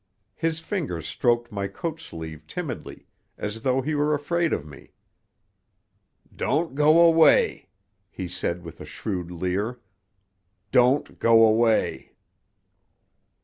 His 0.33 0.59
fingers 0.61 1.05
stroked 1.05 1.51
my 1.51 1.67
coat 1.67 1.99
sleeve 1.99 2.47
timidly, 2.47 3.05
as 3.37 3.61
though 3.61 3.81
he 3.81 3.93
were 3.93 4.15
afraid 4.15 4.51
of 4.51 4.65
me. 4.65 4.93
"Don't 6.35 6.73
go 6.73 6.99
away!" 7.01 7.69
he 8.09 8.27
said 8.27 8.63
with 8.63 8.81
a 8.81 8.85
shrewd 8.87 9.29
leer. 9.29 9.79
"Don't 10.71 11.19
go 11.19 11.45
away!" 11.45 12.15